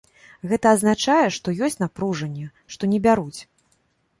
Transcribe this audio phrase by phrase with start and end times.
[0.51, 3.39] Гэта азначае, што ёсць напружанне, што не бяруць.